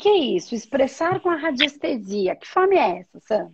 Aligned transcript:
que 0.00 0.08
é 0.08 0.16
isso? 0.16 0.54
Expressar 0.54 1.20
com 1.20 1.30
a 1.30 1.36
radiestesia. 1.36 2.34
Que 2.34 2.46
fome 2.46 2.76
é 2.76 3.00
essa, 3.00 3.20
Sam? 3.20 3.52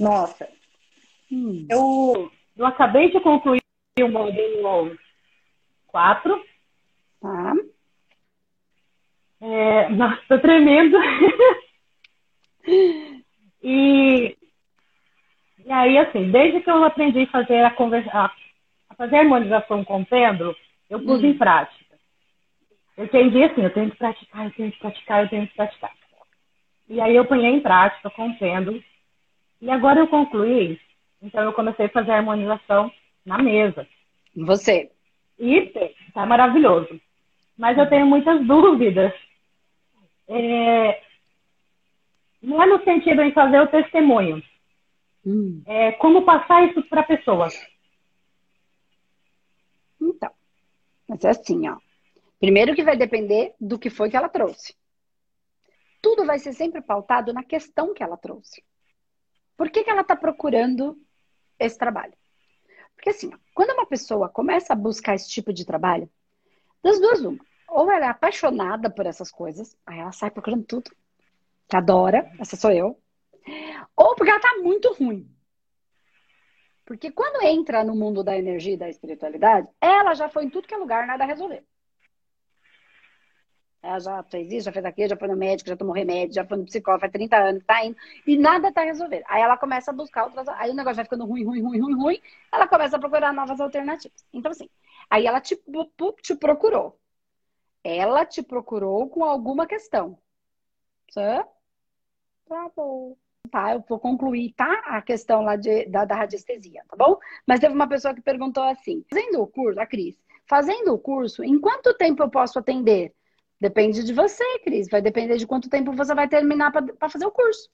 Nossa, 0.00 0.48
hum. 1.30 1.66
eu, 1.70 2.30
eu 2.56 2.66
acabei 2.66 3.12
de 3.12 3.20
concluir 3.20 3.62
o 4.00 4.08
módulo 4.08 4.96
4. 5.86 6.44
Tá. 7.20 7.54
É, 9.40 9.88
nossa, 9.90 10.20
tô 10.28 10.38
tremendo. 10.40 10.96
e, 13.62 14.36
e 15.64 15.72
aí, 15.72 15.98
assim, 15.98 16.30
desde 16.30 16.60
que 16.60 16.70
eu 16.70 16.82
aprendi 16.82 17.22
a 17.22 17.30
fazer 17.30 17.64
a, 17.64 17.70
conversa, 17.70 18.10
a 18.90 18.94
fazer 18.96 19.16
a 19.16 19.20
harmonização 19.20 19.84
com 19.84 20.00
o 20.00 20.06
pêndulo, 20.06 20.56
eu 20.90 20.98
pus 21.00 21.22
hum. 21.22 21.26
em 21.26 21.38
prática. 21.38 21.83
Eu 22.96 23.04
entendi 23.04 23.42
assim, 23.42 23.62
eu 23.62 23.72
tenho 23.72 23.90
que 23.90 23.96
praticar, 23.96 24.44
eu 24.44 24.52
tenho 24.52 24.72
que 24.72 24.78
praticar, 24.78 25.22
eu 25.22 25.28
tenho 25.28 25.48
que 25.48 25.54
praticar. 25.54 25.92
E 26.88 27.00
aí 27.00 27.16
eu 27.16 27.24
ponhei 27.24 27.50
em 27.50 27.60
prática 27.60 28.10
com 28.10 28.28
o 28.28 28.38
pêndulo. 28.38 28.82
E 29.60 29.70
agora 29.70 30.00
eu 30.00 30.08
concluí, 30.08 30.78
então 31.22 31.42
eu 31.42 31.52
comecei 31.52 31.86
a 31.86 31.90
fazer 31.90 32.12
a 32.12 32.16
harmonização 32.16 32.92
na 33.24 33.38
mesa. 33.38 33.86
Você? 34.36 34.90
E 35.38 35.72
tá 36.12 36.26
maravilhoso. 36.26 37.00
Mas 37.56 37.78
eu 37.78 37.88
tenho 37.88 38.06
muitas 38.06 38.44
dúvidas. 38.46 39.12
É... 40.28 41.02
Não 42.42 42.62
é 42.62 42.66
no 42.66 42.82
sentido 42.84 43.22
em 43.22 43.32
fazer 43.32 43.60
o 43.60 43.68
testemunho. 43.68 44.42
Hum. 45.26 45.62
É 45.66 45.92
como 45.92 46.22
passar 46.22 46.68
isso 46.68 46.82
para 46.84 47.00
a 47.00 47.04
pessoa. 47.04 47.48
Então, 50.00 50.30
mas 51.08 51.24
é 51.24 51.30
assim, 51.30 51.66
ó. 51.68 51.78
Primeiro 52.44 52.74
que 52.74 52.84
vai 52.84 52.94
depender 52.94 53.54
do 53.58 53.78
que 53.78 53.88
foi 53.88 54.10
que 54.10 54.16
ela 54.18 54.28
trouxe. 54.28 54.76
Tudo 56.02 56.26
vai 56.26 56.38
ser 56.38 56.52
sempre 56.52 56.82
pautado 56.82 57.32
na 57.32 57.42
questão 57.42 57.94
que 57.94 58.02
ela 58.02 58.18
trouxe. 58.18 58.62
Por 59.56 59.70
que, 59.70 59.82
que 59.82 59.88
ela 59.88 60.02
está 60.02 60.14
procurando 60.14 60.94
esse 61.58 61.78
trabalho? 61.78 62.12
Porque 62.94 63.08
assim, 63.08 63.30
quando 63.54 63.70
uma 63.70 63.86
pessoa 63.86 64.28
começa 64.28 64.74
a 64.74 64.76
buscar 64.76 65.14
esse 65.14 65.26
tipo 65.26 65.54
de 65.54 65.64
trabalho, 65.64 66.06
das 66.82 67.00
duas 67.00 67.22
uma. 67.22 67.42
Ou 67.66 67.90
ela 67.90 68.04
é 68.04 68.08
apaixonada 68.10 68.90
por 68.90 69.06
essas 69.06 69.30
coisas, 69.30 69.74
aí 69.86 69.98
ela 69.98 70.12
sai 70.12 70.30
procurando 70.30 70.66
tudo, 70.66 70.90
que 71.66 71.76
adora, 71.78 72.30
essa 72.38 72.56
sou 72.56 72.70
eu. 72.70 73.00
Ou 73.96 74.14
porque 74.16 74.30
ela 74.30 74.40
tá 74.40 74.58
muito 74.60 74.92
ruim. 74.92 75.26
Porque 76.84 77.10
quando 77.10 77.42
entra 77.46 77.82
no 77.82 77.96
mundo 77.96 78.22
da 78.22 78.36
energia 78.36 78.74
e 78.74 78.76
da 78.76 78.90
espiritualidade, 78.90 79.66
ela 79.80 80.12
já 80.12 80.28
foi 80.28 80.44
em 80.44 80.50
tudo 80.50 80.68
que 80.68 80.74
é 80.74 80.76
lugar, 80.76 81.06
nada 81.06 81.24
a 81.24 81.26
resolver. 81.26 81.64
Ela 83.84 84.00
já 84.00 84.22
fez 84.22 84.50
isso, 84.50 84.64
já 84.64 84.72
fez 84.72 84.84
aquilo, 84.84 85.10
já 85.10 85.16
foi 85.16 85.28
no 85.28 85.36
médico, 85.36 85.68
já 85.68 85.76
tomou 85.76 85.94
remédio, 85.94 86.34
já 86.34 86.44
foi 86.46 86.56
no 86.56 86.64
psicólogo, 86.64 87.02
faz 87.02 87.12
30 87.12 87.36
anos, 87.36 87.64
tá 87.64 87.84
indo, 87.84 87.94
e 88.26 88.38
nada 88.38 88.72
tá 88.72 88.82
resolvendo. 88.82 89.24
Aí 89.28 89.42
ela 89.42 89.58
começa 89.58 89.90
a 89.90 89.94
buscar 89.94 90.24
outras. 90.24 90.48
Aí 90.48 90.70
o 90.70 90.74
negócio 90.74 90.96
vai 90.96 91.04
ficando 91.04 91.26
ruim, 91.26 91.44
ruim, 91.44 91.60
ruim, 91.62 91.80
ruim, 91.80 91.94
ruim, 91.94 92.22
ela 92.50 92.66
começa 92.66 92.96
a 92.96 92.98
procurar 92.98 93.34
novas 93.34 93.60
alternativas. 93.60 94.24
Então, 94.32 94.50
assim, 94.52 94.70
aí 95.10 95.26
ela 95.26 95.38
te, 95.38 95.60
te 96.22 96.34
procurou. 96.34 96.98
Ela 97.84 98.24
te 98.24 98.42
procurou 98.42 99.06
com 99.10 99.22
alguma 99.22 99.66
questão. 99.66 100.18
Certo? 101.10 101.50
Tá 102.48 102.70
bom. 102.74 103.16
Tá, 103.50 103.74
eu 103.74 103.84
vou 103.86 104.00
concluir, 104.00 104.54
tá? 104.54 104.82
A 104.86 105.02
questão 105.02 105.42
lá 105.42 105.56
de, 105.56 105.84
da, 105.86 106.06
da 106.06 106.16
radiestesia, 106.16 106.82
tá 106.88 106.96
bom? 106.96 107.18
Mas 107.46 107.60
teve 107.60 107.74
uma 107.74 107.86
pessoa 107.86 108.14
que 108.14 108.22
perguntou 108.22 108.62
assim: 108.62 109.04
fazendo 109.10 109.42
o 109.42 109.46
curso, 109.46 109.78
a 109.78 109.86
Cris, 109.86 110.16
fazendo 110.48 110.94
o 110.94 110.98
curso, 110.98 111.44
em 111.44 111.60
quanto 111.60 111.92
tempo 111.94 112.22
eu 112.22 112.30
posso 112.30 112.58
atender? 112.58 113.14
Depende 113.60 114.04
de 114.04 114.12
você, 114.12 114.44
Cris. 114.60 114.88
Vai 114.88 115.00
depender 115.00 115.36
de 115.36 115.46
quanto 115.46 115.68
tempo 115.68 115.92
você 115.92 116.14
vai 116.14 116.28
terminar 116.28 116.72
para 116.72 117.08
fazer 117.08 117.26
o 117.26 117.30
curso. 117.30 117.68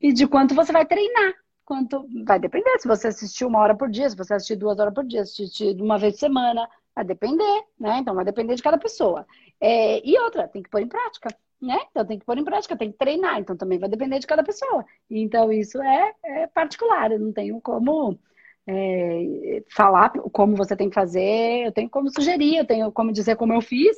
E 0.00 0.12
de 0.12 0.26
quanto 0.26 0.54
você 0.54 0.72
vai 0.72 0.84
treinar. 0.84 1.34
Quanto 1.64 2.04
vai 2.24 2.40
depender 2.40 2.78
se 2.78 2.88
você 2.88 3.08
assistir 3.08 3.44
uma 3.44 3.60
hora 3.60 3.76
por 3.76 3.88
dia, 3.88 4.10
se 4.10 4.16
você 4.16 4.34
assistir 4.34 4.56
duas 4.56 4.78
horas 4.78 4.92
por 4.92 5.04
dia, 5.04 5.22
assistir 5.22 5.80
uma 5.80 5.98
vez 5.98 6.14
por 6.14 6.20
semana, 6.20 6.68
vai 6.94 7.04
depender, 7.04 7.62
né? 7.78 7.98
Então 7.98 8.14
vai 8.14 8.24
depender 8.24 8.56
de 8.56 8.62
cada 8.62 8.76
pessoa. 8.76 9.24
É, 9.60 10.04
e 10.04 10.18
outra, 10.18 10.48
tem 10.48 10.62
que 10.62 10.68
pôr 10.68 10.80
em 10.80 10.88
prática, 10.88 11.28
né? 11.60 11.78
Então 11.90 12.04
tem 12.04 12.18
que 12.18 12.24
pôr 12.24 12.38
em 12.38 12.44
prática, 12.44 12.76
tem 12.76 12.90
que 12.90 12.98
treinar, 12.98 13.38
então 13.38 13.56
também 13.56 13.78
vai 13.78 13.88
depender 13.88 14.18
de 14.18 14.26
cada 14.26 14.42
pessoa. 14.42 14.84
Então 15.08 15.52
isso 15.52 15.80
é, 15.80 16.12
é 16.24 16.46
particular, 16.48 17.12
eu 17.12 17.20
não 17.20 17.32
tenho 17.32 17.60
como 17.60 18.18
é, 18.66 19.62
falar 19.68 20.10
como 20.32 20.56
você 20.56 20.76
tem 20.76 20.88
que 20.88 20.94
fazer, 20.94 21.66
eu 21.66 21.72
tenho 21.72 21.90
como 21.90 22.10
sugerir, 22.10 22.56
eu 22.56 22.66
tenho 22.66 22.90
como 22.92 23.12
dizer 23.12 23.36
como 23.36 23.52
eu 23.52 23.60
fiz, 23.60 23.96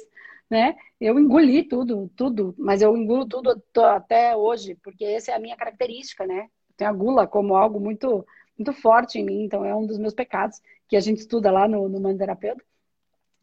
né? 0.52 0.76
Eu 1.00 1.18
engoli 1.18 1.62
tudo, 1.62 2.10
tudo, 2.14 2.54
mas 2.58 2.82
eu 2.82 2.94
engulo 2.94 3.26
tudo 3.26 3.58
até 3.86 4.36
hoje, 4.36 4.74
porque 4.84 5.02
essa 5.02 5.32
é 5.32 5.34
a 5.34 5.38
minha 5.38 5.56
característica, 5.56 6.26
né? 6.26 6.42
Eu 6.42 6.74
tenho 6.76 6.90
a 6.90 6.92
gula 6.92 7.26
como 7.26 7.56
algo 7.56 7.80
muito, 7.80 8.22
muito 8.58 8.70
forte 8.74 9.18
em 9.18 9.24
mim, 9.24 9.44
então 9.44 9.64
é 9.64 9.74
um 9.74 9.86
dos 9.86 9.96
meus 9.96 10.12
pecados 10.12 10.60
que 10.86 10.94
a 10.94 11.00
gente 11.00 11.20
estuda 11.20 11.50
lá 11.50 11.66
no, 11.66 11.88
no 11.88 11.98
Manterapeuta. 11.98 12.62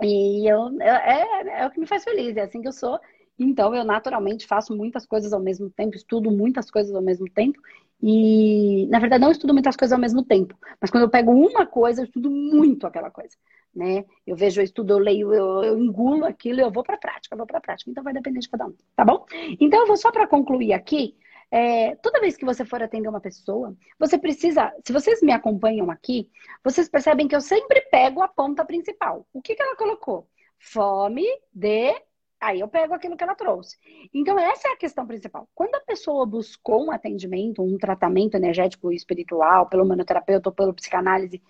E 0.03 0.48
eu, 0.48 0.80
é, 0.80 1.62
é 1.62 1.66
o 1.66 1.72
que 1.72 1.80
me 1.80 1.88
faz 1.88 2.03
feliz, 2.03 2.38
é 2.38 2.42
assim 2.42 2.62
que 2.62 2.68
eu 2.68 2.72
sou. 2.72 3.00
Então, 3.40 3.74
eu 3.74 3.84
naturalmente 3.84 4.46
faço 4.46 4.75
muitas 4.78 5.08
coisas 5.08 5.34
ao 5.34 5.40
mesmo 5.40 5.68
tempo, 5.72 5.96
estudo 5.96 6.30
muitas 6.30 6.69
coisas 6.69 6.94
ao 6.94 7.02
mesmo 7.02 7.28
tempo. 7.28 7.59
E, 8.03 8.86
na 8.88 9.00
verdade, 9.00 9.24
não 9.24 9.31
estudo 9.31 9.52
muitas 9.52 9.75
coisas 9.75 9.94
ao 9.94 10.00
mesmo 10.00 10.24
tempo. 10.24 10.56
Mas 10.80 10.92
quando 10.92 11.06
eu 11.06 11.09
pego 11.09 11.31
uma 11.31 11.66
coisa, 11.66 12.02
eu 12.02 12.06
estudo 12.06 12.30
muito 12.30 12.86
aquela 12.86 13.09
coisa 13.09 13.36
né? 13.75 14.06
Eu 14.25 14.35
vejo, 14.35 14.59
eu 14.59 14.63
estudo, 14.63 14.94
eu 14.94 15.00
leio, 15.00 15.34
eu, 15.34 15.63
eu 15.63 15.80
engulo 15.80 16.25
aquilo, 16.25 16.59
eu 16.59 16.72
vou 16.72 16.84
para 16.84 16.96
a 16.96 17.00
prática, 17.00 17.34
eu 17.34 17.38
vou 17.38 17.47
para 17.47 17.59
a 17.59 17.62
prática. 17.62 17.90
Então 17.90 18.03
vai 18.03 18.13
depender 18.13 18.40
de 18.40 18.50
cada 18.50 18.66
um, 18.66 18.75
tá 18.96 19.06
bom? 19.06 19.25
Então 19.59 19.81
eu 19.81 19.88
vou 19.88 19.97
só 19.97 20.12
para 20.12 20.28
concluir 20.28 20.74
aqui. 20.74 21.16
É, 21.52 21.96
toda 21.96 22.19
vez 22.19 22.38
que 22.38 22.46
você 22.46 22.63
for 22.63 22.81
atender 22.81 23.07
uma 23.07 23.19
pessoa, 23.19 23.75
você 23.97 24.18
precisa, 24.19 24.72
se 24.85 24.94
vocês 24.94 25.22
me 25.22 25.31
acompanham 25.31 25.90
aqui, 25.90 26.30
vocês 26.63 26.88
percebem 26.88 27.28
que 27.28 27.35
eu 27.35 27.41
sempre 27.41 27.81
pego 27.90 28.22
a 28.22 28.28
ponta 28.28 28.63
principal. 28.63 29.25
O 29.34 29.41
que, 29.41 29.56
que 29.56 29.62
ela 29.62 29.75
colocou? 29.75 30.28
Fome 30.59 31.25
de. 31.53 31.96
Aí 32.41 32.62
eu 32.62 32.69
pego 32.69 32.94
aquilo 32.94 33.18
que 33.18 33.24
ela 33.24 33.36
trouxe. 33.36 33.78
Então, 34.13 34.40
essa 34.40 34.69
é 34.69 34.72
a 34.72 34.78
questão 34.78 35.06
principal. 35.06 35.50
Quando 35.53 35.75
a 35.75 35.81
pessoa 35.81 36.25
buscou 36.25 36.86
um 36.86 36.91
atendimento, 36.91 37.62
um 37.62 37.78
tratamento 37.78 38.36
energético 38.36 38.94
espiritual, 38.94 39.68
pelo 39.68 39.86
manoterapeuta 39.86 40.47
ou 40.47 40.56
pelo 40.56 40.74
psicanálise, 40.74 41.41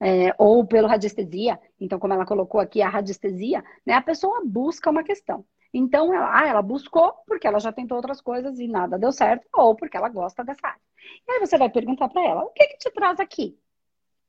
é, 0.00 0.34
ou 0.38 0.66
pelo 0.66 0.88
radiestesia, 0.88 1.60
então 1.78 1.98
como 1.98 2.14
ela 2.14 2.24
colocou 2.24 2.60
aqui 2.60 2.80
a 2.80 2.88
radiestesia, 2.88 3.62
né, 3.84 3.94
a 3.94 4.02
pessoa 4.02 4.42
busca 4.44 4.90
uma 4.90 5.04
questão. 5.04 5.44
Então, 5.72 6.12
ela, 6.12 6.40
ah, 6.40 6.48
ela 6.48 6.62
buscou 6.62 7.14
porque 7.26 7.46
ela 7.46 7.60
já 7.60 7.70
tentou 7.70 7.96
outras 7.96 8.20
coisas 8.20 8.58
e 8.58 8.66
nada 8.66 8.98
deu 8.98 9.12
certo, 9.12 9.46
ou 9.52 9.76
porque 9.76 9.96
ela 9.96 10.08
gosta 10.08 10.42
dessa 10.42 10.66
área. 10.66 10.80
E 11.28 11.32
aí 11.32 11.40
você 11.40 11.56
vai 11.56 11.70
perguntar 11.70 12.08
para 12.08 12.24
ela, 12.24 12.42
o 12.42 12.50
que 12.50 12.66
que 12.66 12.78
te 12.78 12.90
traz 12.90 13.20
aqui? 13.20 13.56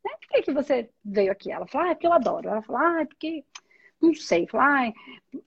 Né? 0.06 0.12
Por 0.20 0.28
que, 0.30 0.42
que 0.44 0.54
você 0.54 0.90
veio 1.04 1.32
aqui? 1.32 1.52
Ela 1.52 1.66
fala, 1.68 1.86
ah, 1.86 1.92
é 1.92 1.96
porque 1.96 2.08
eu 2.08 2.14
adoro. 2.14 2.50
Ela 2.50 2.62
fala, 2.62 2.80
ah, 2.80 3.02
é 3.02 3.06
porque 3.06 3.44
não 4.02 4.14
sei, 4.16 4.48
fala, 4.48 4.88
ah, 4.88 4.94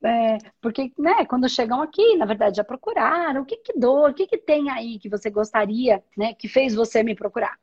é, 0.09 0.39
porque, 0.61 0.93
né, 0.97 1.25
quando 1.27 1.49
chegam 1.49 1.83
aqui, 1.83 2.17
na 2.17 2.25
verdade, 2.25 2.57
já 2.57 2.65
procuraram, 2.65 3.43
o 3.43 3.45
que 3.45 3.57
que 3.57 3.79
dor, 3.79 4.11
o 4.11 4.15
que 4.15 4.27
que 4.27 4.39
tem 4.39 4.71
aí 4.71 4.99
que 4.99 5.09
você 5.09 5.29
gostaria, 5.29 6.03
né, 6.17 6.35
que 6.35 6.49
fez 6.49 6.75
você 6.75 7.03
me 7.03 7.17
procurar? 7.17 7.59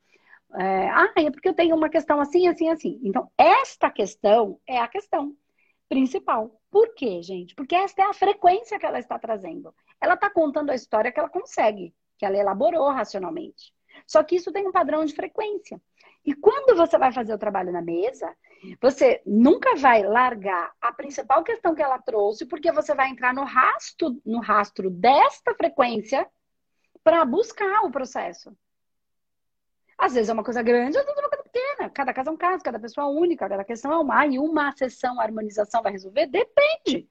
É, 0.55 0.89
ah, 0.89 1.13
é 1.15 1.31
porque 1.31 1.49
eu 1.49 1.53
tenho 1.53 1.75
uma 1.75 1.89
questão 1.89 2.19
assim, 2.19 2.47
assim, 2.47 2.69
assim. 2.69 2.99
Então, 3.03 3.31
esta 3.37 3.89
questão 3.89 4.59
é 4.67 4.77
a 4.79 4.87
questão 4.87 5.35
principal. 5.87 6.61
Por 6.69 6.93
quê, 6.93 7.21
gente? 7.21 7.55
Porque 7.55 7.75
esta 7.75 8.01
é 8.01 8.05
a 8.05 8.13
frequência 8.13 8.79
que 8.79 8.85
ela 8.85 8.99
está 8.99 9.17
trazendo. 9.19 9.73
Ela 9.99 10.15
está 10.15 10.29
contando 10.29 10.69
a 10.69 10.75
história 10.75 11.11
que 11.11 11.19
ela 11.19 11.29
consegue, 11.29 11.93
que 12.17 12.25
ela 12.25 12.37
elaborou 12.37 12.89
racionalmente. 12.89 13.73
Só 14.07 14.23
que 14.23 14.35
isso 14.35 14.51
tem 14.51 14.67
um 14.67 14.71
padrão 14.71 15.03
de 15.05 15.13
frequência. 15.13 15.81
E 16.25 16.33
quando 16.33 16.75
você 16.75 16.97
vai 16.97 17.11
fazer 17.11 17.33
o 17.33 17.37
trabalho 17.37 17.71
na 17.71 17.81
mesa, 17.81 18.33
você 18.79 19.21
nunca 19.25 19.75
vai 19.75 20.03
largar 20.03 20.71
a 20.79 20.93
principal 20.93 21.43
questão 21.43 21.73
que 21.73 21.81
ela 21.81 21.99
trouxe, 21.99 22.45
porque 22.45 22.71
você 22.71 22.93
vai 22.93 23.09
entrar 23.09 23.33
no 23.33 23.43
rastro, 23.43 24.21
no 24.25 24.39
rastro 24.39 24.89
desta 24.89 25.53
frequência 25.55 26.27
para 27.03 27.25
buscar 27.25 27.83
o 27.83 27.91
processo. 27.91 28.55
Às 30.01 30.15
vezes 30.15 30.29
é 30.29 30.33
uma 30.33 30.43
coisa 30.43 30.63
grande, 30.63 30.97
às 30.97 31.05
vezes 31.05 31.15
é 31.15 31.21
uma 31.21 31.29
coisa 31.29 31.43
pequena. 31.43 31.89
Cada 31.91 32.11
caso 32.11 32.29
é 32.29 32.33
um 32.33 32.37
caso, 32.37 32.63
cada 32.63 32.79
pessoa 32.79 33.05
é 33.05 33.09
única, 33.11 33.47
cada 33.47 33.63
questão 33.63 33.91
é 33.93 33.97
uma. 33.99 34.25
E 34.25 34.39
uma 34.39 34.71
sessão, 34.75 35.21
harmonização 35.21 35.83
vai 35.83 35.91
resolver? 35.91 36.25
Depende. 36.25 37.07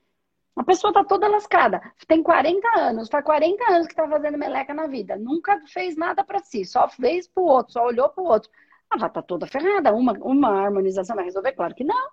A 0.56 0.64
pessoa 0.64 0.92
tá 0.92 1.04
toda 1.04 1.28
lascada. 1.28 1.80
Tem 2.08 2.20
40 2.20 2.68
anos, 2.80 3.08
faz 3.08 3.24
40 3.24 3.72
anos 3.72 3.86
que 3.86 3.94
tá 3.94 4.08
fazendo 4.08 4.36
meleca 4.36 4.74
na 4.74 4.88
vida. 4.88 5.16
Nunca 5.16 5.62
fez 5.68 5.96
nada 5.96 6.24
para 6.24 6.40
si, 6.40 6.64
só 6.64 6.88
fez 6.88 7.28
pro 7.28 7.44
outro, 7.44 7.74
só 7.74 7.86
olhou 7.86 8.08
pro 8.08 8.24
outro. 8.24 8.50
Ela 8.92 9.08
tá 9.08 9.22
toda 9.22 9.46
ferrada. 9.46 9.94
Uma, 9.94 10.12
uma 10.14 10.48
harmonização 10.48 11.14
vai 11.14 11.24
resolver? 11.24 11.52
Claro 11.52 11.76
que 11.76 11.84
não. 11.84 12.10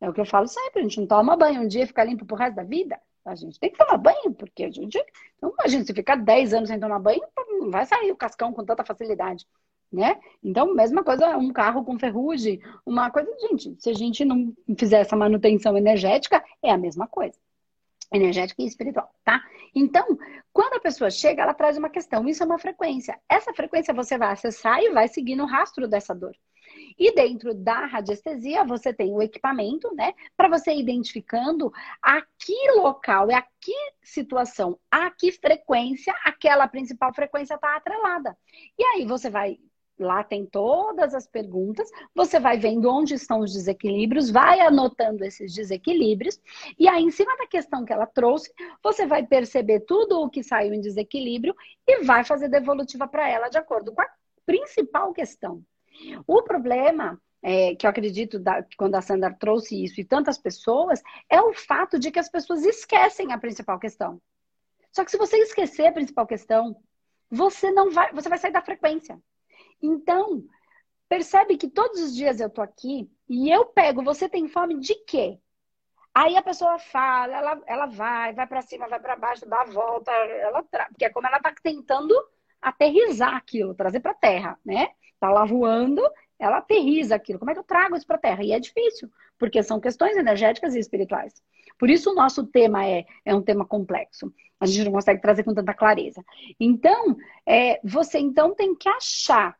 É 0.00 0.08
o 0.08 0.12
que 0.12 0.20
eu 0.20 0.26
falo 0.26 0.46
sempre, 0.46 0.80
a 0.80 0.82
gente 0.84 1.00
não 1.00 1.06
toma 1.08 1.36
banho 1.36 1.62
um 1.62 1.66
dia 1.66 1.82
e 1.82 1.86
fica 1.86 2.04
limpo 2.04 2.24
pro 2.24 2.36
resto 2.36 2.54
da 2.54 2.62
vida. 2.62 3.00
A 3.24 3.34
gente 3.34 3.58
tem 3.58 3.72
que 3.72 3.78
tomar 3.78 3.98
banho, 3.98 4.32
porque 4.34 4.64
a 4.64 4.70
gente. 4.70 5.04
Então, 5.36 5.52
imagina, 5.58 5.84
se 5.84 5.92
ficar 5.92 6.16
10 6.16 6.54
anos 6.54 6.68
sem 6.68 6.78
tomar 6.78 7.00
banho, 7.00 7.22
não 7.58 7.70
vai 7.72 7.84
sair 7.86 8.12
o 8.12 8.16
cascão 8.16 8.52
com 8.52 8.64
tanta 8.64 8.84
facilidade 8.84 9.46
né? 9.92 10.18
Então, 10.42 10.74
mesma 10.74 11.04
coisa, 11.04 11.36
um 11.36 11.52
carro 11.52 11.84
com 11.84 11.98
ferrugem, 11.98 12.60
uma 12.86 13.10
coisa, 13.10 13.30
gente, 13.40 13.76
se 13.78 13.90
a 13.90 13.94
gente 13.94 14.24
não 14.24 14.52
fizer 14.78 15.00
essa 15.00 15.16
manutenção 15.16 15.76
energética, 15.76 16.42
é 16.62 16.70
a 16.70 16.78
mesma 16.78 17.06
coisa. 17.06 17.38
energética 18.12 18.62
e 18.62 18.66
espiritual, 18.66 19.10
tá? 19.24 19.42
Então, 19.74 20.18
quando 20.52 20.74
a 20.74 20.80
pessoa 20.80 21.10
chega, 21.10 21.42
ela 21.42 21.54
traz 21.54 21.78
uma 21.78 21.88
questão, 21.88 22.28
isso 22.28 22.42
é 22.42 22.46
uma 22.46 22.58
frequência. 22.58 23.18
Essa 23.28 23.54
frequência 23.54 23.94
você 23.94 24.18
vai 24.18 24.32
acessar 24.32 24.82
e 24.82 24.90
vai 24.90 25.08
seguir 25.08 25.34
no 25.34 25.46
rastro 25.46 25.88
dessa 25.88 26.14
dor. 26.14 26.36
E 26.98 27.14
dentro 27.14 27.54
da 27.54 27.86
radiestesia, 27.86 28.64
você 28.64 28.92
tem 28.92 29.12
o 29.12 29.22
equipamento, 29.22 29.94
né? 29.94 30.12
Para 30.36 30.48
você 30.48 30.74
identificando 30.74 31.72
a 32.02 32.20
que 32.38 32.70
local, 32.76 33.30
é 33.30 33.34
a 33.34 33.44
que 33.60 33.74
situação, 34.02 34.78
a 34.90 35.10
que 35.10 35.32
frequência 35.32 36.14
aquela 36.24 36.68
principal 36.68 37.14
frequência 37.14 37.54
está 37.54 37.76
atrelada. 37.76 38.36
E 38.78 38.84
aí 38.84 39.06
você 39.06 39.30
vai 39.30 39.58
Lá 40.02 40.24
tem 40.24 40.44
todas 40.44 41.14
as 41.14 41.26
perguntas, 41.26 41.88
você 42.14 42.40
vai 42.40 42.58
vendo 42.58 42.90
onde 42.90 43.14
estão 43.14 43.40
os 43.40 43.52
desequilíbrios, 43.52 44.30
vai 44.30 44.60
anotando 44.60 45.24
esses 45.24 45.54
desequilíbrios, 45.54 46.40
e 46.78 46.88
aí, 46.88 47.02
em 47.02 47.10
cima 47.10 47.36
da 47.36 47.46
questão 47.46 47.84
que 47.84 47.92
ela 47.92 48.06
trouxe, 48.06 48.52
você 48.82 49.06
vai 49.06 49.24
perceber 49.24 49.80
tudo 49.80 50.20
o 50.20 50.28
que 50.28 50.42
saiu 50.42 50.74
em 50.74 50.80
desequilíbrio 50.80 51.54
e 51.86 52.02
vai 52.02 52.24
fazer 52.24 52.48
devolutiva 52.48 53.06
para 53.06 53.28
ela 53.28 53.48
de 53.48 53.58
acordo 53.58 53.92
com 53.92 54.02
a 54.02 54.10
principal 54.44 55.12
questão. 55.12 55.62
O 56.26 56.42
problema 56.42 57.20
é, 57.42 57.74
que 57.74 57.86
eu 57.86 57.90
acredito 57.90 58.38
da, 58.38 58.64
quando 58.76 58.94
a 58.94 59.02
Sandra 59.02 59.32
trouxe 59.32 59.82
isso 59.82 60.00
e 60.00 60.04
tantas 60.04 60.38
pessoas, 60.38 61.02
é 61.28 61.40
o 61.40 61.52
fato 61.52 61.98
de 61.98 62.10
que 62.10 62.18
as 62.18 62.28
pessoas 62.28 62.64
esquecem 62.64 63.32
a 63.32 63.38
principal 63.38 63.78
questão. 63.78 64.20
Só 64.90 65.04
que 65.04 65.10
se 65.10 65.16
você 65.16 65.38
esquecer 65.38 65.86
a 65.86 65.92
principal 65.92 66.26
questão, 66.26 66.76
você 67.30 67.70
não 67.70 67.90
vai, 67.90 68.12
você 68.12 68.28
vai 68.28 68.38
sair 68.38 68.52
da 68.52 68.60
frequência. 68.60 69.18
Então, 69.82 70.44
percebe 71.08 71.56
que 71.56 71.68
todos 71.68 72.00
os 72.00 72.14
dias 72.14 72.40
eu 72.40 72.48
tô 72.48 72.62
aqui 72.62 73.10
e 73.28 73.50
eu 73.50 73.66
pego, 73.66 74.02
você 74.02 74.28
tem 74.28 74.48
fome 74.48 74.78
de 74.78 74.94
quê? 75.04 75.38
Aí 76.14 76.36
a 76.36 76.42
pessoa 76.42 76.78
fala, 76.78 77.34
ela, 77.34 77.62
ela 77.66 77.86
vai, 77.86 78.34
vai 78.34 78.46
para 78.46 78.60
cima, 78.62 78.86
vai 78.86 79.00
para 79.00 79.16
baixo, 79.16 79.48
dá 79.48 79.62
a 79.62 79.64
volta, 79.64 80.10
ela 80.10 80.62
porque 80.62 81.06
é 81.06 81.10
como 81.10 81.26
ela 81.26 81.40
tá 81.40 81.54
tentando 81.62 82.14
aterrizar 82.60 83.34
aquilo, 83.34 83.74
trazer 83.74 84.00
para 84.00 84.14
terra, 84.14 84.58
né? 84.64 84.88
Tá 85.18 85.30
lá 85.30 85.44
voando, 85.44 86.02
ela 86.38 86.58
aterriza 86.58 87.14
aquilo. 87.14 87.38
Como 87.38 87.50
é 87.50 87.54
que 87.54 87.60
eu 87.60 87.64
trago 87.64 87.96
isso 87.96 88.06
para 88.06 88.18
terra? 88.18 88.44
E 88.44 88.52
é 88.52 88.60
difícil, 88.60 89.10
porque 89.38 89.62
são 89.62 89.80
questões 89.80 90.16
energéticas 90.16 90.74
e 90.74 90.78
espirituais. 90.78 91.42
Por 91.78 91.88
isso 91.88 92.10
o 92.10 92.14
nosso 92.14 92.46
tema 92.46 92.86
é, 92.86 93.06
é 93.24 93.34
um 93.34 93.42
tema 93.42 93.64
complexo. 93.64 94.32
A 94.60 94.66
gente 94.66 94.84
não 94.84 94.92
consegue 94.92 95.20
trazer 95.20 95.44
com 95.44 95.54
tanta 95.54 95.74
clareza. 95.74 96.22
Então, 96.60 97.16
é, 97.46 97.80
você 97.82 98.18
então 98.18 98.54
tem 98.54 98.74
que 98.74 98.88
achar 98.88 99.56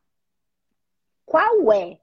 qual 1.33 1.73
é 1.73 1.99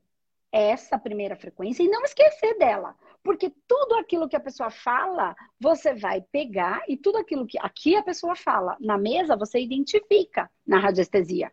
essa 0.52 0.98
primeira 0.98 1.36
frequência 1.36 1.84
e 1.84 1.88
não 1.88 2.04
esquecer 2.04 2.58
dela. 2.58 2.96
Porque 3.24 3.54
tudo 3.68 3.94
aquilo 3.94 4.28
que 4.28 4.36
a 4.36 4.40
pessoa 4.40 4.72
fala, 4.72 5.36
você 5.60 5.94
vai 5.94 6.20
pegar 6.20 6.82
e 6.88 6.98
tudo 6.98 7.20
aquilo 7.20 7.46
que 7.46 7.60
aqui 7.60 7.96
a 7.96 8.02
pessoa 8.02 8.36
fala 8.36 8.76
na 8.80 8.98
mesa, 8.98 9.38
você 9.38 9.60
identifica 9.60 10.50
na 10.66 10.80
radiestesia. 10.80 11.52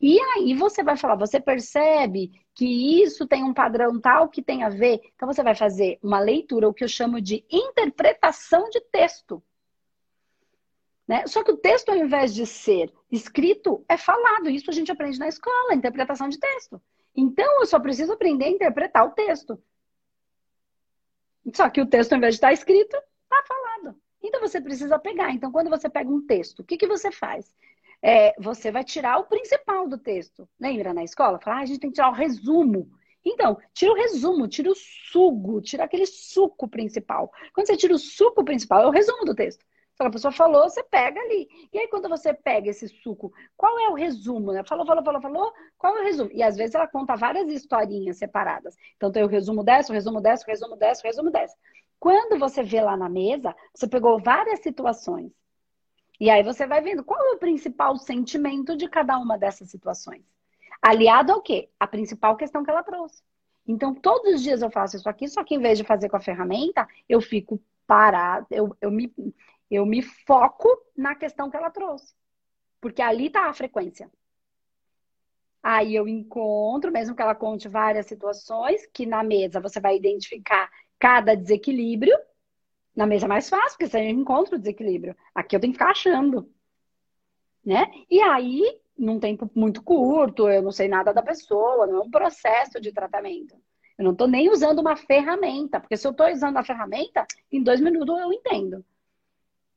E 0.00 0.20
aí 0.20 0.54
você 0.54 0.84
vai 0.84 0.96
falar, 0.96 1.16
você 1.16 1.40
percebe 1.40 2.30
que 2.54 3.02
isso 3.02 3.26
tem 3.26 3.42
um 3.42 3.52
padrão 3.52 4.00
tal 4.00 4.28
que 4.28 4.40
tem 4.40 4.62
a 4.62 4.68
ver. 4.68 5.00
Então 5.16 5.26
você 5.26 5.42
vai 5.42 5.56
fazer 5.56 5.98
uma 6.00 6.20
leitura, 6.20 6.68
o 6.68 6.74
que 6.74 6.84
eu 6.84 6.88
chamo 6.88 7.20
de 7.20 7.44
interpretação 7.50 8.70
de 8.70 8.80
texto. 8.82 9.42
Né? 11.08 11.26
Só 11.26 11.42
que 11.42 11.50
o 11.50 11.56
texto, 11.56 11.88
ao 11.88 11.96
invés 11.96 12.32
de 12.32 12.46
ser 12.46 12.92
escrito, 13.10 13.84
é 13.88 13.96
falado. 13.96 14.48
Isso 14.48 14.70
a 14.70 14.72
gente 14.72 14.92
aprende 14.92 15.18
na 15.18 15.26
escola, 15.26 15.74
interpretação 15.74 16.28
de 16.28 16.38
texto. 16.38 16.80
Então, 17.16 17.60
eu 17.60 17.66
só 17.66 17.80
preciso 17.80 18.12
aprender 18.12 18.44
a 18.44 18.50
interpretar 18.50 19.06
o 19.06 19.12
texto. 19.12 19.58
Só 21.54 21.70
que 21.70 21.80
o 21.80 21.86
texto, 21.86 22.12
ao 22.12 22.18
invés 22.18 22.34
de 22.34 22.38
estar 22.38 22.52
escrito, 22.52 22.96
está 22.96 23.42
falado. 23.46 23.98
Então, 24.22 24.40
você 24.40 24.60
precisa 24.60 24.98
pegar. 24.98 25.30
Então, 25.32 25.50
quando 25.50 25.70
você 25.70 25.88
pega 25.88 26.10
um 26.10 26.26
texto, 26.26 26.60
o 26.60 26.64
que, 26.64 26.76
que 26.76 26.86
você 26.86 27.10
faz? 27.10 27.54
É, 28.02 28.34
você 28.38 28.70
vai 28.70 28.84
tirar 28.84 29.18
o 29.18 29.24
principal 29.24 29.88
do 29.88 29.96
texto. 29.96 30.48
Lembra 30.60 30.92
na 30.92 31.04
escola? 31.04 31.40
Fala, 31.40 31.58
ah, 31.58 31.62
a 31.62 31.66
gente 31.66 31.80
tem 31.80 31.90
que 31.90 31.94
tirar 31.94 32.10
o 32.10 32.14
resumo. 32.14 32.90
Então, 33.24 33.58
tira 33.72 33.92
o 33.92 33.96
resumo, 33.96 34.46
tira 34.46 34.70
o 34.70 34.74
sugo, 34.74 35.60
tira 35.60 35.84
aquele 35.84 36.06
suco 36.06 36.68
principal. 36.68 37.32
Quando 37.52 37.66
você 37.66 37.76
tira 37.76 37.94
o 37.94 37.98
suco 37.98 38.44
principal, 38.44 38.82
é 38.82 38.86
o 38.86 38.90
resumo 38.90 39.24
do 39.24 39.34
texto. 39.34 39.64
Então, 39.96 40.08
a 40.08 40.10
pessoa 40.10 40.30
falou, 40.30 40.68
você 40.68 40.82
pega 40.82 41.18
ali. 41.18 41.48
E 41.72 41.78
aí, 41.78 41.88
quando 41.88 42.06
você 42.06 42.34
pega 42.34 42.68
esse 42.68 42.86
suco, 42.86 43.32
qual 43.56 43.78
é 43.78 43.88
o 43.88 43.94
resumo? 43.94 44.52
Né? 44.52 44.62
Falou, 44.62 44.84
falou, 44.84 45.02
falou, 45.02 45.22
falou, 45.22 45.52
qual 45.78 45.96
é 45.96 46.02
o 46.02 46.04
resumo? 46.04 46.30
E 46.34 46.42
às 46.42 46.54
vezes 46.54 46.74
ela 46.74 46.86
conta 46.86 47.16
várias 47.16 47.48
historinhas 47.48 48.18
separadas. 48.18 48.76
Então, 48.94 49.10
tem 49.10 49.24
o 49.24 49.26
resumo 49.26 49.64
dessa, 49.64 49.90
o 49.90 49.94
resumo 49.94 50.20
dessa, 50.20 50.44
o 50.44 50.50
resumo 50.50 50.76
dessa, 50.76 51.00
o 51.02 51.06
resumo 51.06 51.30
dessa. 51.30 51.56
Quando 51.98 52.38
você 52.38 52.62
vê 52.62 52.82
lá 52.82 52.94
na 52.94 53.08
mesa, 53.08 53.56
você 53.74 53.88
pegou 53.88 54.20
várias 54.20 54.60
situações. 54.60 55.32
E 56.20 56.28
aí 56.28 56.42
você 56.42 56.66
vai 56.66 56.82
vendo 56.82 57.02
qual 57.02 57.18
é 57.18 57.32
o 57.32 57.38
principal 57.38 57.96
sentimento 57.96 58.76
de 58.76 58.90
cada 58.90 59.16
uma 59.18 59.38
dessas 59.38 59.70
situações. 59.70 60.22
Aliado 60.82 61.32
ao 61.32 61.40
quê? 61.40 61.70
A 61.80 61.86
principal 61.86 62.36
questão 62.36 62.62
que 62.62 62.70
ela 62.70 62.82
trouxe. 62.82 63.22
Então, 63.66 63.94
todos 63.94 64.34
os 64.34 64.42
dias 64.42 64.60
eu 64.60 64.70
faço 64.70 64.96
isso 64.96 65.08
aqui, 65.08 65.26
só 65.26 65.42
que 65.42 65.54
em 65.54 65.58
vez 65.58 65.78
de 65.78 65.84
fazer 65.84 66.10
com 66.10 66.18
a 66.18 66.20
ferramenta, 66.20 66.86
eu 67.08 67.22
fico 67.22 67.58
parado, 67.86 68.46
eu, 68.50 68.76
eu 68.80 68.90
me 68.90 69.10
eu 69.70 69.84
me 69.84 70.02
foco 70.02 70.68
na 70.96 71.14
questão 71.14 71.50
que 71.50 71.56
ela 71.56 71.70
trouxe. 71.70 72.14
Porque 72.80 73.02
ali 73.02 73.26
está 73.26 73.48
a 73.48 73.54
frequência. 73.54 74.10
Aí 75.62 75.94
eu 75.96 76.06
encontro, 76.06 76.92
mesmo 76.92 77.16
que 77.16 77.22
ela 77.22 77.34
conte 77.34 77.68
várias 77.68 78.06
situações, 78.06 78.86
que 78.86 79.04
na 79.04 79.24
mesa 79.24 79.60
você 79.60 79.80
vai 79.80 79.96
identificar 79.96 80.70
cada 80.98 81.34
desequilíbrio. 81.34 82.16
Na 82.94 83.06
mesa 83.06 83.26
é 83.26 83.28
mais 83.28 83.48
fácil, 83.48 83.70
porque 83.70 83.88
você 83.88 84.08
encontra 84.08 84.54
o 84.54 84.58
desequilíbrio. 84.58 85.16
Aqui 85.34 85.56
eu 85.56 85.60
tenho 85.60 85.72
que 85.72 85.78
ficar 85.78 85.90
achando. 85.90 86.48
Né? 87.64 87.84
E 88.08 88.20
aí, 88.22 88.80
num 88.96 89.18
tempo 89.18 89.50
muito 89.54 89.82
curto, 89.82 90.48
eu 90.48 90.62
não 90.62 90.70
sei 90.70 90.86
nada 90.86 91.12
da 91.12 91.22
pessoa, 91.22 91.86
não 91.86 91.96
é 91.96 92.00
um 92.00 92.10
processo 92.10 92.80
de 92.80 92.92
tratamento. 92.92 93.56
Eu 93.98 94.04
não 94.04 94.12
estou 94.12 94.28
nem 94.28 94.48
usando 94.48 94.78
uma 94.78 94.94
ferramenta, 94.94 95.80
porque 95.80 95.96
se 95.96 96.06
eu 96.06 96.12
estou 96.12 96.30
usando 96.30 96.58
a 96.58 96.62
ferramenta, 96.62 97.26
em 97.50 97.62
dois 97.62 97.80
minutos 97.80 98.16
eu 98.20 98.32
entendo 98.32 98.84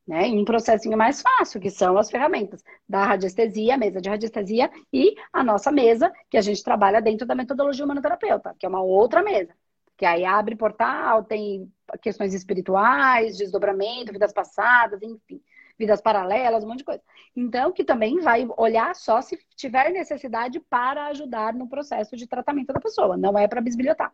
né, 0.10 0.26
em 0.28 0.40
um 0.42 0.44
processinho 0.44 0.98
mais 0.98 1.22
fácil, 1.22 1.62
que 1.62 1.70
são 1.70 1.96
as 1.96 2.10
ferramentas 2.10 2.64
da 2.88 3.06
radiestesia, 3.06 3.76
a 3.76 3.78
mesa 3.78 4.02
de 4.02 4.10
radiestesia 4.10 4.72
e 4.92 5.14
a 5.32 5.44
nossa 5.44 5.72
mesa, 5.72 6.12
que 6.32 6.36
a 6.36 6.42
gente 6.42 6.64
trabalha 6.64 7.00
dentro 7.00 7.28
da 7.28 7.36
metodologia 7.36 7.86
humanoterapeuta, 7.86 8.56
que 8.58 8.66
é 8.66 8.70
uma 8.70 8.82
outra 8.82 9.22
mesa. 9.22 9.54
Que 9.96 10.08
aí 10.08 10.26
abre 10.26 10.56
portal, 10.56 11.24
tem 11.24 11.72
questões 12.02 12.34
espirituais, 12.34 13.38
desdobramento, 13.38 14.12
vidas 14.12 14.34
passadas, 14.34 15.00
enfim, 15.04 15.40
vidas 15.78 16.02
paralelas, 16.02 16.64
um 16.64 16.70
monte 16.70 16.80
de 16.80 16.86
coisa. 16.86 17.04
Então, 17.36 17.72
que 17.72 17.84
também 17.84 18.20
vai 18.20 18.48
olhar 18.58 18.96
só 18.96 19.22
se 19.22 19.38
tiver 19.56 19.92
necessidade 19.92 20.60
para 20.60 21.06
ajudar 21.08 21.54
no 21.54 21.70
processo 21.70 22.16
de 22.16 22.26
tratamento 22.26 22.74
da 22.74 22.80
pessoa, 22.80 23.16
não 23.16 23.38
é 23.38 23.48
para 23.48 23.62
bisbilhotar. 23.62 24.12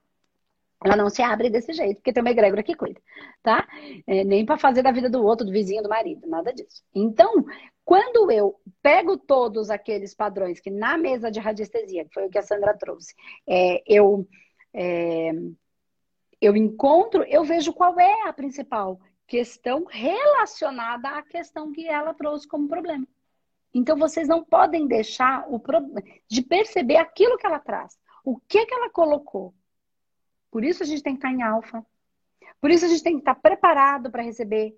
Ela 0.85 0.95
não 0.95 1.09
se 1.09 1.23
abre 1.23 1.49
desse 1.49 1.73
jeito, 1.73 1.95
porque 1.95 2.13
tem 2.13 2.21
uma 2.21 2.29
egrégora 2.29 2.61
que 2.61 2.75
cuida, 2.75 3.01
tá? 3.41 3.67
É, 4.05 4.23
nem 4.23 4.45
para 4.45 4.55
fazer 4.55 4.83
da 4.83 4.91
vida 4.91 5.09
do 5.09 5.25
outro, 5.25 5.43
do 5.43 5.51
vizinho, 5.51 5.81
do 5.81 5.89
marido, 5.89 6.27
nada 6.27 6.53
disso. 6.53 6.83
Então, 6.93 7.43
quando 7.83 8.31
eu 8.31 8.55
pego 8.83 9.17
todos 9.17 9.71
aqueles 9.71 10.13
padrões 10.13 10.59
que 10.59 10.69
na 10.69 10.95
mesa 10.95 11.31
de 11.31 11.39
radiestesia, 11.39 12.05
que 12.05 12.13
foi 12.13 12.27
o 12.27 12.29
que 12.29 12.37
a 12.37 12.43
Sandra 12.43 12.77
trouxe, 12.77 13.15
é, 13.49 13.81
eu, 13.87 14.27
é, 14.71 15.31
eu 16.39 16.55
encontro, 16.55 17.23
eu 17.23 17.43
vejo 17.43 17.73
qual 17.73 17.99
é 17.99 18.29
a 18.29 18.33
principal 18.33 18.99
questão 19.25 19.85
relacionada 19.89 21.09
à 21.09 21.23
questão 21.23 21.71
que 21.71 21.87
ela 21.87 22.13
trouxe 22.13 22.47
como 22.47 22.67
problema. 22.67 23.07
Então, 23.73 23.97
vocês 23.97 24.27
não 24.27 24.43
podem 24.43 24.85
deixar 24.87 25.51
o 25.51 25.59
pro... 25.59 25.79
de 26.29 26.43
perceber 26.43 26.97
aquilo 26.97 27.39
que 27.39 27.47
ela 27.47 27.59
traz. 27.59 27.97
O 28.23 28.37
que, 28.47 28.67
que 28.67 28.73
ela 28.73 28.91
colocou? 28.91 29.51
Por 30.55 30.63
isso 30.63 30.83
a 30.83 30.85
gente 30.85 31.03
tem 31.03 31.11
que 31.11 31.17
estar 31.17 31.33
em 31.33 31.43
alfa. 31.43 31.85
Por 32.61 32.71
isso 32.71 32.85
a 32.85 32.87
gente 32.87 33.03
tem 33.03 33.15
que 33.15 33.19
estar 33.19 33.35
preparado 33.35 34.09
para 34.09 34.23
receber 34.23 34.73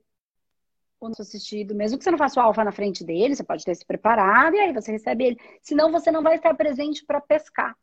o 1.00 1.08
nosso 1.08 1.22
assistido. 1.22 1.76
Mesmo 1.76 2.00
que 2.00 2.04
você 2.04 2.10
não 2.10 2.18
faça 2.18 2.40
o 2.40 2.44
alfa 2.44 2.64
na 2.64 2.72
frente 2.72 3.04
dele, 3.04 3.36
você 3.36 3.44
pode 3.44 3.64
ter 3.64 3.76
se 3.76 3.86
preparado 3.86 4.56
e 4.56 4.60
aí 4.60 4.74
você 4.74 4.92
recebe 4.92 5.24
ele. 5.24 5.40
Senão 5.62 5.92
você 5.92 6.10
não 6.10 6.24
vai 6.24 6.38
estar 6.38 6.56
presente 6.56 7.06
para 7.06 7.22
pescar. 7.22 7.78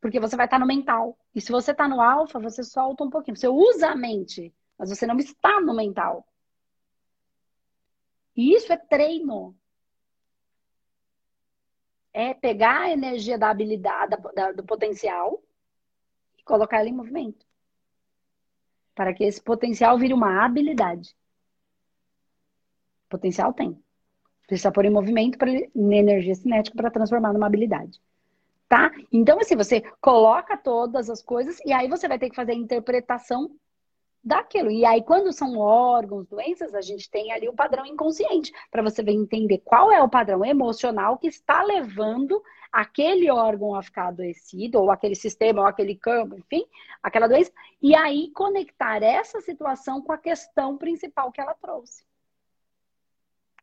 Porque 0.00 0.18
você 0.18 0.34
vai 0.34 0.46
estar 0.46 0.58
no 0.58 0.66
mental. 0.66 1.16
E 1.32 1.40
se 1.40 1.52
você 1.52 1.70
está 1.70 1.86
no 1.86 2.00
alfa, 2.00 2.40
você 2.40 2.64
solta 2.64 3.04
um 3.04 3.10
pouquinho. 3.10 3.36
Você 3.36 3.46
usa 3.46 3.90
a 3.90 3.94
mente, 3.94 4.52
mas 4.76 4.90
você 4.90 5.06
não 5.06 5.18
está 5.18 5.60
no 5.60 5.72
mental. 5.72 6.26
E 8.36 8.56
isso 8.56 8.72
é 8.72 8.76
treino. 8.76 9.56
É 12.12 12.34
pegar 12.34 12.80
a 12.80 12.90
energia 12.90 13.38
da 13.38 13.50
habilidade, 13.50 14.16
do 14.56 14.64
potencial 14.64 15.40
colocar 16.48 16.78
ela 16.78 16.88
em 16.88 16.94
movimento. 16.94 17.46
Para 18.94 19.14
que 19.14 19.22
esse 19.22 19.40
potencial 19.40 19.96
vire 19.98 20.12
uma 20.12 20.44
habilidade. 20.44 21.14
Potencial 23.08 23.52
tem. 23.52 23.78
Precisa 24.46 24.72
pôr 24.72 24.86
em 24.86 24.90
movimento 24.90 25.38
para 25.38 25.50
energia 25.50 26.34
cinética 26.34 26.76
para 26.76 26.90
transformar 26.90 27.32
numa 27.32 27.46
habilidade. 27.46 28.00
Tá? 28.68 28.90
Então, 29.12 29.38
assim, 29.38 29.54
você 29.54 29.80
coloca 30.00 30.56
todas 30.56 31.08
as 31.08 31.22
coisas 31.22 31.58
e 31.64 31.72
aí 31.72 31.88
você 31.88 32.08
vai 32.08 32.18
ter 32.18 32.28
que 32.28 32.36
fazer 32.36 32.52
a 32.52 32.56
interpretação 32.56 33.50
daquilo. 34.28 34.70
E 34.70 34.84
aí, 34.84 35.02
quando 35.02 35.32
são 35.32 35.58
órgãos, 35.58 36.28
doenças, 36.28 36.74
a 36.74 36.80
gente 36.80 37.10
tem 37.10 37.32
ali 37.32 37.48
o 37.48 37.54
padrão 37.54 37.86
inconsciente, 37.86 38.52
para 38.70 38.82
você 38.82 39.02
entender 39.02 39.58
qual 39.64 39.90
é 39.90 40.02
o 40.02 40.08
padrão 40.08 40.44
emocional 40.44 41.16
que 41.18 41.26
está 41.26 41.62
levando 41.62 42.40
aquele 42.70 43.30
órgão 43.30 43.74
a 43.74 43.82
ficar 43.82 44.08
adoecido, 44.08 44.78
ou 44.78 44.90
aquele 44.90 45.14
sistema, 45.14 45.62
ou 45.62 45.66
aquele 45.66 45.96
campo, 45.96 46.36
enfim, 46.36 46.66
aquela 47.02 47.26
doença, 47.26 47.50
e 47.80 47.94
aí 47.96 48.30
conectar 48.32 49.02
essa 49.02 49.40
situação 49.40 50.02
com 50.02 50.12
a 50.12 50.18
questão 50.18 50.76
principal 50.76 51.32
que 51.32 51.40
ela 51.40 51.54
trouxe. 51.54 52.06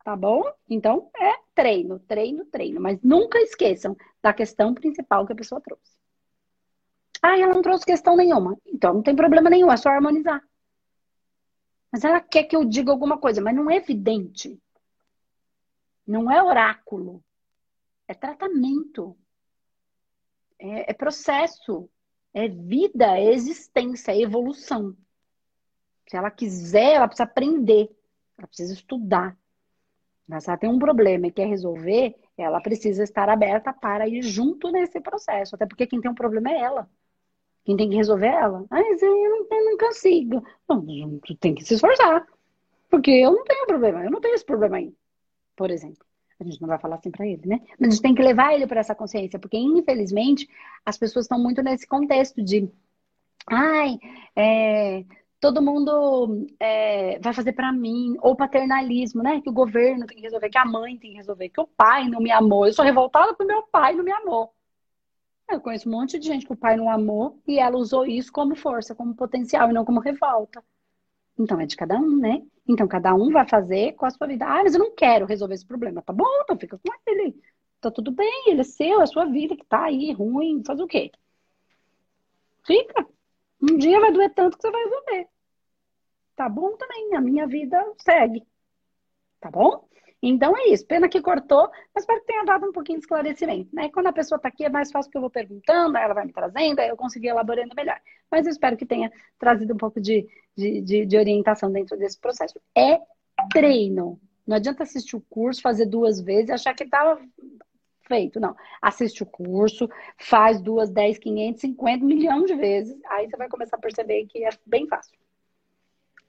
Tá 0.03 0.15
bom? 0.15 0.43
Então, 0.69 1.09
é 1.17 1.33
treino, 1.55 1.99
treino, 1.99 2.45
treino. 2.45 2.79
Mas 2.79 2.99
nunca 3.01 3.39
esqueçam 3.39 3.95
da 4.21 4.33
questão 4.33 4.73
principal 4.73 5.25
que 5.25 5.33
a 5.33 5.35
pessoa 5.35 5.61
trouxe. 5.61 5.93
Ah, 7.23 7.39
ela 7.39 7.55
não 7.55 7.63
trouxe 7.63 7.83
questão 7.83 8.15
nenhuma. 8.15 8.55
Então, 8.67 8.93
não 8.93 9.01
tem 9.01 9.15
problema 9.15 9.49
nenhum, 9.49 9.71
é 9.71 9.77
só 9.77 9.89
harmonizar. 9.89 10.43
Mas 11.95 12.03
ela 12.03 12.19
quer 12.19 12.43
que 12.43 12.53
eu 12.53 12.65
diga 12.65 12.91
alguma 12.91 13.17
coisa, 13.17 13.39
mas 13.39 13.55
não 13.55 13.71
é 13.71 13.77
evidente. 13.77 14.61
Não 16.05 16.29
é 16.29 16.43
oráculo. 16.43 17.23
É 18.05 18.13
tratamento. 18.13 19.17
É, 20.59 20.91
é 20.91 20.93
processo. 20.93 21.89
É 22.33 22.49
vida, 22.49 23.17
é 23.17 23.31
existência, 23.31 24.11
é 24.11 24.19
evolução. 24.19 24.93
Se 26.05 26.17
ela 26.17 26.29
quiser, 26.29 26.95
ela 26.95 27.07
precisa 27.07 27.23
aprender. 27.23 27.89
Ela 28.37 28.47
precisa 28.47 28.73
estudar. 28.73 29.37
Mas 30.27 30.43
se 30.43 30.49
ela 30.49 30.59
tem 30.59 30.69
um 30.69 30.77
problema 30.77 31.27
e 31.27 31.31
quer 31.31 31.47
resolver, 31.47 32.13
ela 32.37 32.59
precisa 32.59 33.03
estar 33.05 33.29
aberta 33.29 33.71
para 33.71 34.05
ir 34.05 34.21
junto 34.21 34.69
nesse 34.69 34.99
processo. 34.99 35.55
Até 35.55 35.65
porque 35.65 35.87
quem 35.87 36.01
tem 36.01 36.11
um 36.11 36.15
problema 36.15 36.51
é 36.51 36.59
ela. 36.59 36.89
Quem 37.65 37.75
tem 37.75 37.89
que 37.89 37.95
resolver 37.95 38.27
é 38.27 38.35
ela. 38.35 38.63
Ah, 38.69 38.79
mas 38.79 39.01
eu 39.01 39.11
não, 39.11 39.47
eu 39.51 39.65
não 39.65 39.77
consigo. 39.77 40.43
Não, 40.69 41.19
tu 41.19 41.35
tem 41.35 41.55
que 41.55 41.65
se 41.65 41.73
esforçar. 41.73 42.25
Porque 42.89 43.11
eu 43.11 43.31
não 43.31 43.43
tenho 43.43 43.65
problema. 43.65 44.03
Eu 44.03 44.11
não 44.11 44.21
tenho 44.21 44.35
esse 44.35 44.45
problema 44.45 44.77
aí. 44.77 44.93
Por 45.55 45.71
exemplo. 45.71 46.05
A 46.39 46.43
gente 46.43 46.61
não 46.61 46.67
vai 46.67 46.77
falar 46.77 46.97
assim 46.97 47.09
para 47.09 47.25
ele, 47.25 47.41
né? 47.45 47.61
Mas 47.79 47.89
a 47.89 47.91
gente 47.91 48.01
tem 48.01 48.13
que 48.13 48.21
levar 48.21 48.53
ele 48.53 48.67
para 48.67 48.81
essa 48.81 48.93
consciência. 48.93 49.39
Porque, 49.39 49.57
infelizmente, 49.57 50.47
as 50.85 50.97
pessoas 50.97 51.25
estão 51.25 51.39
muito 51.39 51.63
nesse 51.63 51.87
contexto 51.87 52.43
de. 52.43 52.69
Ai, 53.49 53.97
é, 54.35 55.05
todo 55.39 55.61
mundo 55.61 56.45
é, 56.59 57.19
vai 57.19 57.33
fazer 57.33 57.53
para 57.53 57.71
mim, 57.71 58.17
ou 58.21 58.35
paternalismo, 58.35 59.23
né? 59.23 59.41
Que 59.41 59.49
o 59.49 59.53
governo 59.53 60.05
tem 60.05 60.17
que 60.17 60.23
resolver, 60.23 60.49
que 60.49 60.57
a 60.57 60.65
mãe 60.65 60.97
tem 60.97 61.11
que 61.11 61.17
resolver, 61.17 61.49
que 61.49 61.61
o 61.61 61.67
pai 61.67 62.09
não 62.09 62.19
me 62.19 62.31
amou. 62.31 62.67
Eu 62.67 62.73
sou 62.73 62.83
revoltada 62.83 63.33
porque 63.33 63.45
meu 63.45 63.63
pai 63.63 63.93
não 63.93 64.03
me 64.03 64.11
amou. 64.11 64.54
Eu 65.49 65.61
conheço 65.61 65.87
um 65.87 65.91
monte 65.91 66.17
de 66.17 66.27
gente 66.27 66.45
que 66.45 66.53
o 66.53 66.57
pai 66.57 66.75
não 66.75 66.89
amou 66.89 67.39
e 67.47 67.59
ela 67.59 67.77
usou 67.77 68.05
isso 68.05 68.31
como 68.31 68.55
força, 68.55 68.95
como 68.95 69.15
potencial 69.15 69.69
e 69.69 69.73
não 69.73 69.85
como 69.85 69.99
revolta. 69.99 70.63
Então 71.37 71.59
é 71.59 71.65
de 71.65 71.75
cada 71.75 71.97
um, 71.97 72.17
né? 72.17 72.43
Então 72.67 72.87
cada 72.87 73.13
um 73.13 73.31
vai 73.31 73.47
fazer 73.47 73.93
com 73.93 74.05
a 74.05 74.09
sua 74.09 74.27
vida. 74.27 74.45
Ah, 74.45 74.63
mas 74.63 74.73
eu 74.73 74.79
não 74.79 74.95
quero 74.95 75.25
resolver 75.25 75.53
esse 75.53 75.65
problema. 75.65 76.01
Tá 76.01 76.13
bom, 76.13 76.25
então 76.43 76.57
fica 76.57 76.77
com 76.77 76.89
ele. 77.07 77.39
Tá 77.79 77.91
tudo 77.91 78.11
bem, 78.11 78.45
ele 78.47 78.61
é 78.61 78.63
seu, 78.63 78.99
é 79.01 79.03
a 79.03 79.07
sua 79.07 79.25
vida 79.25 79.55
que 79.55 79.65
tá 79.65 79.85
aí, 79.85 80.11
ruim, 80.11 80.63
faz 80.65 80.79
o 80.79 80.87
quê? 80.87 81.11
Fica. 82.65 83.07
Um 83.61 83.77
dia 83.77 83.99
vai 83.99 84.11
doer 84.11 84.33
tanto 84.33 84.57
que 84.57 84.63
você 84.63 84.71
vai 84.71 84.83
resolver. 84.83 85.27
Tá 86.35 86.49
bom 86.49 86.75
também, 86.77 87.15
a 87.15 87.21
minha 87.21 87.47
vida 87.47 87.93
segue. 87.97 88.45
Tá 89.39 89.51
bom? 89.51 89.87
Então 90.27 90.57
é 90.57 90.69
isso. 90.69 90.85
Pena 90.87 91.07
que 91.07 91.21
cortou, 91.21 91.69
mas 91.93 92.03
espero 92.03 92.19
que 92.21 92.25
tenha 92.25 92.43
dado 92.43 92.67
um 92.67 92.71
pouquinho 92.71 92.97
de 92.97 93.03
esclarecimento. 93.03 93.69
Né? 93.73 93.89
Quando 93.89 94.07
a 94.07 94.13
pessoa 94.13 94.37
está 94.37 94.49
aqui, 94.49 94.65
é 94.65 94.69
mais 94.69 94.91
fácil 94.91 95.11
que 95.11 95.17
eu 95.17 95.21
vou 95.21 95.29
perguntando, 95.29 95.97
ela 95.97 96.15
vai 96.15 96.25
me 96.25 96.33
trazendo, 96.33 96.79
aí 96.79 96.89
eu 96.89 96.97
consegui 96.97 97.27
elaborando 97.27 97.75
melhor. 97.75 97.99
Mas 98.31 98.47
eu 98.47 98.51
espero 98.51 98.75
que 98.75 98.87
tenha 98.87 99.11
trazido 99.37 99.73
um 99.73 99.77
pouco 99.77 100.01
de, 100.01 100.27
de, 100.57 100.81
de, 100.81 101.05
de 101.05 101.17
orientação 101.17 101.71
dentro 101.71 101.95
desse 101.95 102.19
processo. 102.19 102.59
É 102.75 102.99
treino. 103.51 104.19
Não 104.47 104.55
adianta 104.57 104.81
assistir 104.81 105.15
o 105.15 105.21
curso, 105.29 105.61
fazer 105.61 105.85
duas 105.85 106.19
vezes 106.19 106.49
e 106.49 106.53
achar 106.53 106.73
que 106.73 106.83
estava 106.83 107.19
feito. 108.07 108.39
Não. 108.39 108.55
Assiste 108.81 109.21
o 109.21 109.27
curso, 109.27 109.87
faz 110.17 110.59
duas, 110.59 110.89
dez, 110.89 111.19
quinhentos, 111.19 111.61
cinquenta, 111.61 112.03
milhão 112.03 112.45
de 112.45 112.55
vezes. 112.55 112.97
Aí 113.09 113.29
você 113.29 113.37
vai 113.37 113.47
começar 113.47 113.77
a 113.77 113.79
perceber 113.79 114.25
que 114.25 114.43
é 114.43 114.49
bem 114.65 114.87
fácil 114.87 115.15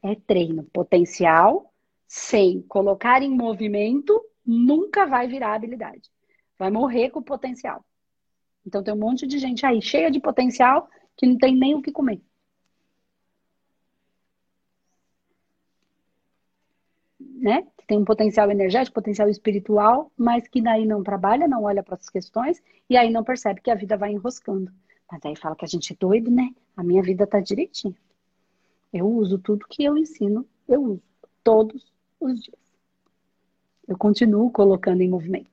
é 0.03 0.15
treino. 0.27 0.65
Potencial 0.65 1.73
sem 2.07 2.63
colocar 2.63 3.23
em 3.23 3.31
movimento 3.31 4.25
nunca 4.45 5.07
vai 5.07 5.27
virar 5.27 5.55
habilidade. 5.55 6.11
Vai 6.59 6.71
morrer 6.71 7.11
com 7.11 7.21
o 7.21 7.25
potencial. 7.25 7.85
Então 8.67 8.83
tem 8.83 8.95
um 8.95 8.99
monte 8.99 9.27
de 9.27 9.39
gente 9.39 9.65
aí 9.67 9.83
cheia 9.83 10.11
de 10.11 10.21
potencial 10.21 10.89
que 11.17 11.27
não 11.27 11.37
tem 11.37 11.55
nem 11.57 11.75
o 11.75 11.83
que 11.83 11.93
comer. 11.93 12.21
Né? 17.19 17.67
Tem 17.87 17.99
um 17.99 18.05
potencial 18.05 18.51
energético, 18.51 18.95
potencial 18.95 19.29
espiritual, 19.29 20.11
mas 20.17 20.49
que 20.49 20.61
daí 20.61 20.85
não 20.85 21.03
trabalha, 21.03 21.47
não 21.47 21.63
olha 21.65 21.83
para 21.83 21.95
as 21.95 22.09
questões 22.09 22.63
e 22.89 22.97
aí 22.97 23.11
não 23.11 23.23
percebe 23.23 23.61
que 23.61 23.71
a 23.71 23.75
vida 23.75 23.97
vai 23.97 24.13
enroscando. 24.13 24.73
Mas 25.11 25.25
aí 25.25 25.37
fala 25.37 25.55
que 25.55 25.65
a 25.65 25.69
gente 25.69 25.93
é 25.93 25.97
doido, 25.99 26.31
né? 26.31 26.51
A 26.77 26.83
minha 26.83 27.03
vida 27.03 27.27
tá 27.27 27.41
direitinho. 27.41 27.97
Eu 28.93 29.07
uso 29.07 29.39
tudo 29.39 29.67
que 29.69 29.85
eu 29.85 29.97
ensino, 29.97 30.47
eu 30.67 30.83
uso 30.83 31.03
todos 31.45 31.96
os 32.21 32.43
dias. 32.43 32.59
Eu 33.87 33.97
continuo 33.97 34.51
colocando 34.51 35.01
em 35.01 35.09
movimento. 35.09 35.45